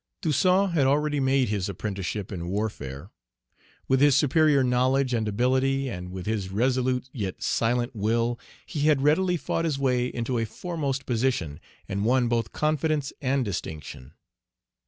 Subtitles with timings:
[0.23, 3.11] Toussaint had already made his apprenticeship in warfare.
[3.87, 9.03] With his superior knowledge and ability, and with his resolute yet silent will, he had
[9.03, 14.15] readily fought his way into a foremost position, and won both confidence and distinction.